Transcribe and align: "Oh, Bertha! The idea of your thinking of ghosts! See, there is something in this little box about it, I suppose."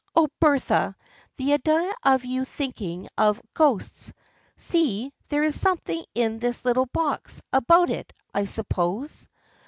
"Oh, 0.15 0.29
Bertha! 0.39 0.95
The 1.37 1.53
idea 1.53 1.93
of 2.01 2.25
your 2.25 2.43
thinking 2.43 3.07
of 3.19 3.39
ghosts! 3.53 4.11
See, 4.57 5.13
there 5.29 5.43
is 5.43 5.61
something 5.61 6.03
in 6.15 6.39
this 6.39 6.65
little 6.65 6.87
box 6.87 7.39
about 7.53 7.91
it, 7.91 8.11
I 8.33 8.45
suppose." 8.45 9.27